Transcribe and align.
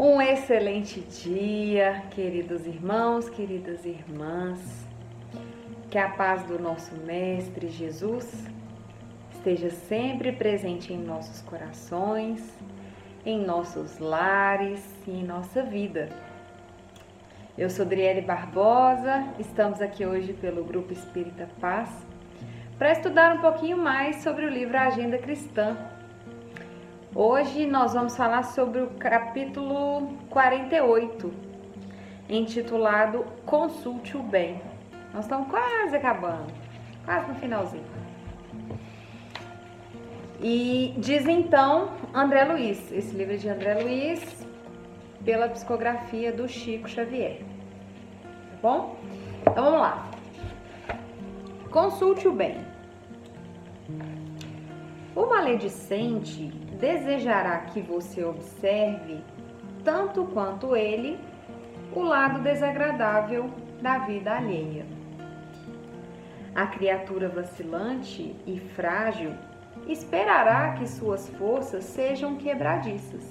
Um 0.00 0.22
excelente 0.22 1.00
dia, 1.00 2.04
queridos 2.12 2.64
irmãos, 2.68 3.28
queridas 3.28 3.84
irmãs. 3.84 4.60
Que 5.90 5.98
a 5.98 6.08
paz 6.08 6.44
do 6.44 6.56
nosso 6.56 6.94
Mestre 6.98 7.68
Jesus 7.68 8.32
esteja 9.32 9.70
sempre 9.70 10.30
presente 10.30 10.92
em 10.92 10.98
nossos 10.98 11.42
corações, 11.42 12.56
em 13.26 13.44
nossos 13.44 13.98
lares 13.98 14.80
e 15.04 15.10
em 15.10 15.24
nossa 15.24 15.64
vida. 15.64 16.08
Eu 17.58 17.68
sou 17.68 17.84
Driele 17.84 18.20
Barbosa, 18.20 19.26
estamos 19.36 19.82
aqui 19.82 20.06
hoje 20.06 20.32
pelo 20.32 20.62
Grupo 20.62 20.92
Espírita 20.92 21.48
Paz 21.60 21.90
para 22.78 22.92
estudar 22.92 23.34
um 23.34 23.40
pouquinho 23.40 23.76
mais 23.76 24.22
sobre 24.22 24.46
o 24.46 24.48
livro 24.48 24.78
Agenda 24.78 25.18
Cristã, 25.18 25.76
Hoje 27.20 27.66
nós 27.66 27.94
vamos 27.94 28.16
falar 28.16 28.44
sobre 28.44 28.80
o 28.80 28.90
capítulo 28.90 30.16
48, 30.30 31.32
intitulado 32.28 33.24
Consulte 33.44 34.16
o 34.16 34.22
Bem. 34.22 34.62
Nós 35.12 35.24
estamos 35.24 35.48
quase 35.48 35.96
acabando, 35.96 36.46
quase 37.04 37.26
no 37.26 37.34
finalzinho. 37.34 37.82
E 40.40 40.94
diz 40.96 41.26
então 41.26 41.90
André 42.14 42.44
Luiz, 42.44 42.92
esse 42.92 43.16
livro 43.16 43.34
é 43.34 43.36
de 43.36 43.48
André 43.48 43.82
Luiz, 43.82 44.46
pela 45.24 45.48
psicografia 45.48 46.32
do 46.32 46.46
Chico 46.46 46.88
Xavier. 46.88 47.40
Tá 47.40 48.58
bom? 48.62 48.96
Então 49.40 49.64
vamos 49.64 49.80
lá. 49.80 50.08
Consulte 51.72 52.28
o 52.28 52.32
bem. 52.32 52.58
O 55.16 55.26
maledicente 55.26 56.67
desejará 56.78 57.58
que 57.58 57.80
você 57.80 58.24
observe, 58.24 59.22
tanto 59.84 60.24
quanto 60.26 60.76
ele, 60.76 61.18
o 61.94 62.02
lado 62.02 62.40
desagradável 62.40 63.50
da 63.80 63.98
vida 63.98 64.36
alheia. 64.36 64.86
A 66.54 66.66
criatura 66.66 67.28
vacilante 67.28 68.34
e 68.46 68.58
frágil 68.58 69.32
esperará 69.86 70.72
que 70.72 70.86
suas 70.88 71.28
forças 71.30 71.84
sejam 71.84 72.36
quebradiças. 72.36 73.24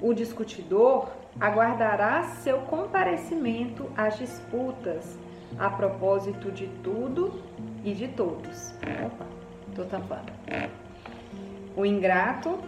O 0.00 0.14
discutidor 0.14 1.10
aguardará 1.40 2.24
seu 2.42 2.58
comparecimento 2.62 3.90
às 3.96 4.18
disputas 4.18 5.18
a 5.58 5.70
propósito 5.70 6.50
de 6.50 6.66
tudo 6.82 7.42
e 7.84 7.92
de 7.94 8.08
todos. 8.08 8.74
Opa, 9.04 9.26
tô 9.74 9.84
tampando. 9.84 10.32
O 11.76 11.86
ingrato 11.86 12.58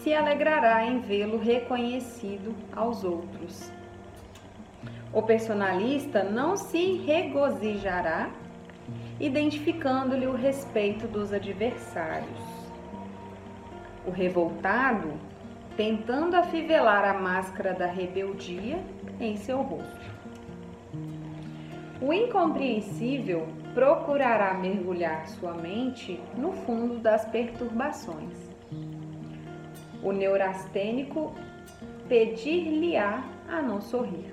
se 0.00 0.14
alegrará 0.14 0.84
em 0.86 1.00
vê-lo 1.00 1.38
reconhecido 1.38 2.54
aos 2.74 3.04
outros. 3.04 3.70
O 5.12 5.22
personalista 5.22 6.22
não 6.22 6.56
se 6.56 6.96
regozijará 6.98 8.30
identificando-lhe 9.18 10.26
o 10.26 10.34
respeito 10.34 11.06
dos 11.06 11.32
adversários. 11.32 12.40
O 14.06 14.10
revoltado, 14.10 15.14
tentando 15.76 16.36
afivelar 16.36 17.04
a 17.04 17.14
máscara 17.14 17.72
da 17.74 17.86
rebeldia 17.86 18.78
em 19.20 19.36
seu 19.36 19.62
rosto. 19.62 20.16
O 22.00 22.12
incompreensível 22.12 23.48
procurará 23.76 24.54
mergulhar 24.54 25.28
sua 25.28 25.52
mente 25.52 26.18
no 26.34 26.50
fundo 26.50 26.98
das 26.98 27.26
perturbações 27.26 28.32
o 30.02 30.12
neurastênico 30.12 31.34
pedir-lhe-á 32.08 33.22
a 33.46 33.60
não 33.60 33.82
sorrir. 33.82 34.32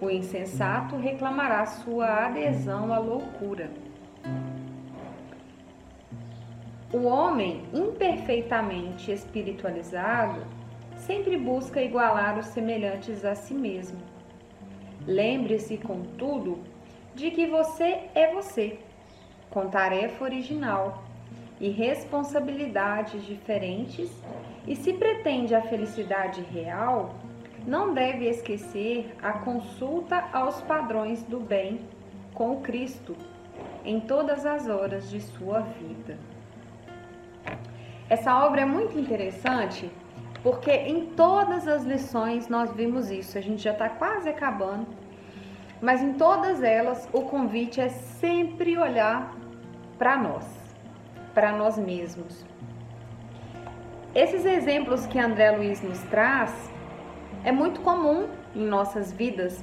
O 0.00 0.10
insensato 0.10 0.96
reclamará 0.96 1.64
sua 1.66 2.26
adesão 2.26 2.92
à 2.92 2.98
loucura. 2.98 3.70
O 6.92 7.04
homem 7.04 7.62
imperfeitamente 7.72 9.12
espiritualizado 9.12 10.44
sempre 10.96 11.36
busca 11.36 11.80
igualar 11.80 12.40
os 12.40 12.46
semelhantes 12.46 13.24
a 13.24 13.36
si 13.36 13.54
mesmo. 13.54 14.00
Lembre-se, 15.06 15.76
contudo, 15.76 16.73
de 17.14 17.30
que 17.30 17.46
você 17.46 18.08
é 18.14 18.32
você, 18.32 18.78
com 19.50 19.68
tarefa 19.68 20.24
original, 20.24 21.04
e 21.60 21.68
responsabilidades 21.68 23.24
diferentes, 23.24 24.10
e 24.66 24.74
se 24.74 24.92
pretende 24.92 25.54
a 25.54 25.62
felicidade 25.62 26.42
real, 26.42 27.14
não 27.66 27.94
deve 27.94 28.28
esquecer 28.28 29.14
a 29.22 29.32
consulta 29.32 30.28
aos 30.32 30.60
padrões 30.62 31.22
do 31.22 31.40
bem 31.40 31.80
com 32.34 32.60
Cristo 32.60 33.16
em 33.84 34.00
todas 34.00 34.44
as 34.44 34.68
horas 34.68 35.08
de 35.08 35.20
sua 35.20 35.60
vida. 35.60 36.18
Essa 38.08 38.44
obra 38.44 38.62
é 38.62 38.66
muito 38.66 38.98
interessante 38.98 39.90
porque 40.42 40.70
em 40.70 41.06
todas 41.06 41.66
as 41.66 41.84
lições 41.84 42.48
nós 42.48 42.70
vimos 42.72 43.10
isso. 43.10 43.38
A 43.38 43.40
gente 43.40 43.62
já 43.62 43.72
está 43.72 43.88
quase 43.88 44.28
acabando, 44.28 44.86
mas 45.84 46.02
em 46.02 46.14
todas 46.14 46.62
elas 46.62 47.08
o 47.12 47.22
convite 47.22 47.80
é 47.80 47.88
sempre 47.88 48.76
olhar 48.76 49.32
para 49.98 50.16
nós 50.16 50.64
para 51.34 51.52
nós 51.52 51.76
mesmos. 51.76 52.46
Esses 54.14 54.46
exemplos 54.46 55.04
que 55.06 55.18
André 55.18 55.50
Luiz 55.50 55.82
nos 55.82 56.00
traz 56.02 56.52
é 57.42 57.50
muito 57.50 57.80
comum 57.80 58.28
em 58.54 58.64
nossas 58.64 59.12
vidas 59.12 59.62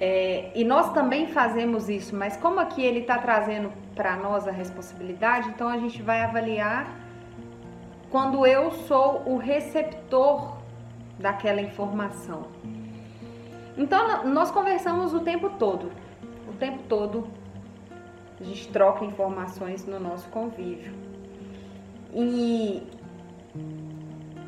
é, 0.00 0.50
e 0.54 0.64
nós 0.64 0.92
também 0.94 1.26
fazemos 1.26 1.90
isso, 1.90 2.16
mas 2.16 2.34
como 2.38 2.58
aqui 2.58 2.82
ele 2.82 3.00
está 3.00 3.18
trazendo 3.18 3.70
para 3.94 4.16
nós 4.16 4.48
a 4.48 4.50
responsabilidade, 4.50 5.50
então 5.50 5.68
a 5.68 5.76
gente 5.76 6.00
vai 6.00 6.22
avaliar 6.22 6.90
quando 8.10 8.46
eu 8.46 8.70
sou 8.70 9.22
o 9.26 9.36
receptor 9.36 10.56
daquela 11.18 11.60
informação. 11.60 12.46
Então 13.76 14.24
nós 14.26 14.50
conversamos 14.50 15.14
o 15.14 15.20
tempo 15.20 15.50
todo, 15.50 15.90
o 16.48 16.52
tempo 16.54 16.82
todo 16.88 17.26
a 18.40 18.44
gente 18.44 18.68
troca 18.68 19.04
informações 19.04 19.86
no 19.86 20.00
nosso 20.00 20.28
convívio. 20.30 20.94
E 22.12 22.82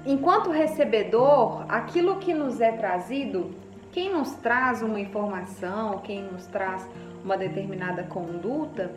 enquanto 0.07 0.51
recebedor, 0.51 1.65
aquilo 1.69 2.17
que 2.17 2.33
nos 2.33 2.61
é 2.61 2.73
trazido, 2.73 3.55
quem 3.93 4.11
nos 4.11 4.33
traz 4.37 4.83
uma 4.83 4.99
informação, 4.99 5.99
quem 5.99 6.23
nos 6.23 6.47
traz 6.47 6.89
uma 7.23 7.37
determinada 7.37 8.03
conduta, 8.05 8.91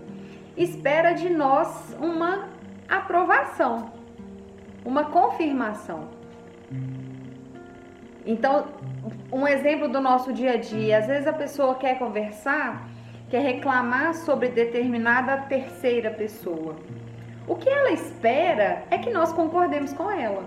espera 0.55 1.11
de 1.11 1.29
nós 1.29 1.95
uma 1.99 2.47
aprovação, 2.87 3.91
uma 4.85 5.05
confirmação. 5.05 6.07
Então, 8.25 8.65
um 9.31 9.47
exemplo 9.47 9.87
do 9.87 10.01
nosso 10.01 10.33
dia 10.33 10.53
a 10.53 10.57
dia, 10.57 10.97
às 10.97 11.07
vezes 11.07 11.27
a 11.27 11.33
pessoa 11.33 11.75
quer 11.75 11.99
conversar 11.99 12.89
quer 13.29 13.41
reclamar 13.41 14.13
sobre 14.13 14.49
determinada 14.49 15.37
terceira 15.37 16.11
pessoa. 16.11 16.75
O 17.47 17.55
que 17.55 17.69
ela 17.69 17.91
espera 17.91 18.83
é 18.89 18.97
que 18.97 19.09
nós 19.09 19.31
concordemos 19.33 19.93
com 19.93 20.09
ela. 20.09 20.43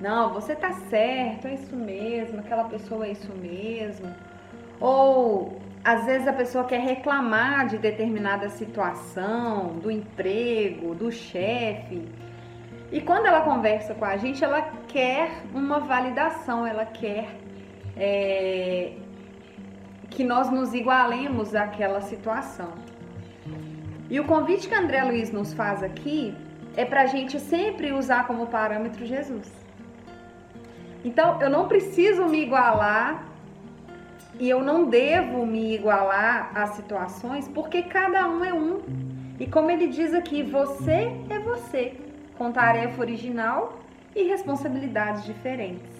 Não, 0.00 0.32
você 0.32 0.54
tá 0.54 0.72
certo, 0.72 1.46
é 1.46 1.54
isso 1.54 1.76
mesmo, 1.76 2.40
aquela 2.40 2.64
pessoa 2.64 3.06
é 3.06 3.12
isso 3.12 3.32
mesmo. 3.32 4.12
Ou 4.80 5.60
às 5.82 6.04
vezes 6.06 6.26
a 6.26 6.32
pessoa 6.32 6.64
quer 6.64 6.80
reclamar 6.80 7.66
de 7.68 7.78
determinada 7.78 8.48
situação, 8.48 9.74
do 9.78 9.90
emprego, 9.90 10.94
do 10.94 11.10
chefe. 11.10 12.08
E 12.92 13.00
quando 13.00 13.26
ela 13.26 13.40
conversa 13.40 13.94
com 13.94 14.04
a 14.04 14.16
gente, 14.16 14.44
ela 14.44 14.62
quer 14.86 15.42
uma 15.52 15.80
validação, 15.80 16.66
ela 16.66 16.84
quer 16.84 17.28
é, 17.96 18.92
que 20.10 20.22
nós 20.22 20.50
nos 20.50 20.74
igualemos 20.74 21.54
àquela 21.54 22.00
situação. 22.00 22.72
E 24.08 24.20
o 24.20 24.24
convite 24.24 24.68
que 24.68 24.74
André 24.74 25.02
Luiz 25.02 25.32
nos 25.32 25.52
faz 25.52 25.82
aqui 25.82 26.34
é 26.76 26.84
para 26.84 27.02
a 27.02 27.06
gente 27.06 27.40
sempre 27.40 27.92
usar 27.92 28.26
como 28.26 28.46
parâmetro 28.46 29.04
Jesus. 29.04 29.50
Então, 31.04 31.40
eu 31.40 31.50
não 31.50 31.68
preciso 31.68 32.26
me 32.26 32.40
igualar 32.42 33.26
e 34.38 34.48
eu 34.48 34.62
não 34.62 34.88
devo 34.88 35.46
me 35.46 35.74
igualar 35.74 36.50
às 36.54 36.70
situações, 36.70 37.48
porque 37.48 37.82
cada 37.82 38.26
um 38.28 38.44
é 38.44 38.52
um. 38.52 38.82
E 39.38 39.46
como 39.46 39.70
ele 39.70 39.88
diz 39.88 40.14
aqui, 40.14 40.42
você 40.42 41.12
é 41.28 41.38
você, 41.38 41.94
com 42.36 42.52
tarefa 42.52 43.00
original 43.00 43.80
e 44.14 44.24
responsabilidades 44.24 45.24
diferentes. 45.24 45.92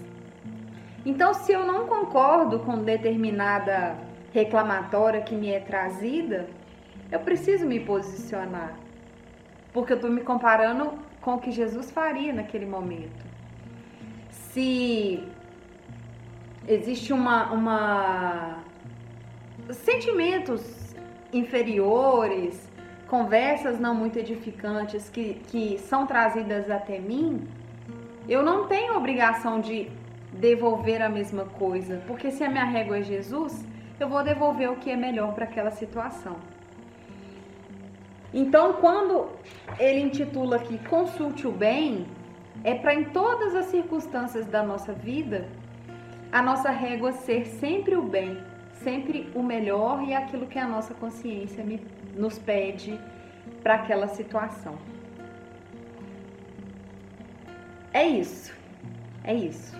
Então, 1.05 1.35
se 1.35 1.53
eu 1.53 1.67
não 1.67 1.87
concordo 1.87 2.61
com 2.61 2.83
determinada 2.83 3.97
reclamatória 4.33 5.21
que 5.21 5.35
me 5.35 5.51
é 5.51 5.61
trazida, 5.61 6.49
eu 7.11 7.21
preciso 7.21 7.67
me 7.67 7.79
posicionar, 7.79 8.75
porque 9.73 9.93
eu 9.93 9.97
estou 9.97 10.11
me 10.11 10.23
comparando 10.23 10.93
com 11.21 11.35
o 11.35 11.39
que 11.39 11.51
Jesus 11.51 11.91
faria 11.91 12.33
naquele 12.33 12.67
momento. 12.67 13.25
se 14.31 15.23
existe 16.67 17.13
uma, 17.13 17.53
uma 17.53 18.59
sentimentos 19.71 20.95
inferiores, 21.33 22.64
conversas 23.15 23.79
não 23.79 23.95
muito 23.95 24.19
edificantes 24.19 25.09
que, 25.09 25.35
que 25.47 25.79
são 25.79 26.05
trazidas 26.05 26.69
até 26.69 26.99
mim, 26.99 27.47
eu 28.29 28.43
não 28.43 28.67
tenho 28.67 28.97
obrigação 28.97 29.61
de 29.61 29.89
devolver 30.33 31.01
a 31.01 31.09
mesma 31.09 31.45
coisa, 31.45 32.03
porque 32.09 32.33
se 32.33 32.43
a 32.43 32.51
minha 32.51 32.65
régua 32.65 32.99
é 32.99 33.03
Jesus, 33.03 33.65
eu 34.01 34.09
vou 34.09 34.25
devolver 34.25 34.69
o 34.69 34.77
que 34.83 34.91
é 34.91 34.97
melhor 34.97 35.33
para 35.33 35.45
aquela 35.45 35.71
situação. 35.71 36.37
Então, 38.43 38.73
quando 38.85 39.29
ele 39.79 40.01
intitula 40.01 40.57
aqui 40.57 40.77
consulte 40.95 41.47
o 41.47 41.53
bem, 41.53 42.09
é 42.65 42.75
para 42.75 42.95
em 42.95 43.05
todas 43.05 43.55
as 43.55 43.67
circunstâncias 43.67 44.45
da 44.49 44.65
nossa 44.65 44.93
vida, 44.93 45.47
a 46.33 46.43
nossa 46.43 46.71
régua 46.71 47.13
ser 47.13 47.47
sempre 47.47 47.95
o 47.95 48.03
bem, 48.03 48.43
sempre 48.83 49.31
o 49.35 49.43
melhor 49.43 50.03
e 50.03 50.15
aquilo 50.15 50.47
que 50.47 50.59
a 50.59 50.67
nossa 50.67 50.95
consciência 50.95 51.63
me, 51.65 51.81
nos 52.17 52.39
pede 52.39 52.99
para 53.63 53.75
aquela 53.75 54.09
situação. 54.09 54.77
É 57.93 58.07
isso, 58.07 58.53
é 59.23 59.33
isso. 59.33 59.77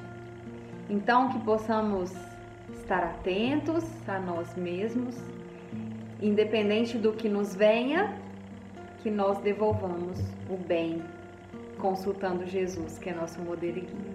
Então, 0.89 1.31
que 1.31 1.39
possamos 1.41 2.13
estar 2.75 3.03
atentos 3.03 3.85
a 4.07 4.19
nós 4.19 4.55
mesmos, 4.55 5.17
independente 6.21 6.97
do 6.97 7.13
que 7.13 7.29
nos 7.29 7.55
venha, 7.55 8.15
que 9.03 9.11
nós 9.11 9.39
devolvamos 9.39 10.19
o 10.49 10.57
bem, 10.57 11.03
consultando 11.79 12.47
Jesus, 12.47 12.99
que 12.99 13.11
é 13.11 13.15
nosso 13.15 13.41
modelo 13.41 13.79
e 13.79 13.81
guia. 13.81 14.15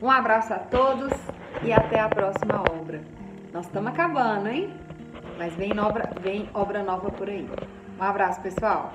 Um 0.00 0.10
abraço 0.10 0.52
a 0.54 0.58
todos 0.58 1.12
e 1.62 1.72
até 1.72 2.00
a 2.00 2.08
próxima 2.08 2.62
obra. 2.62 3.00
Nós 3.52 3.66
estamos 3.66 3.92
acabando, 3.92 4.48
hein? 4.48 4.72
Mas 5.38 5.54
vem 5.56 5.78
obra, 5.78 6.10
vem 6.22 6.48
obra 6.54 6.82
nova 6.82 7.10
por 7.10 7.28
aí. 7.28 7.46
Um 7.98 8.02
abraço, 8.02 8.40
pessoal! 8.40 8.94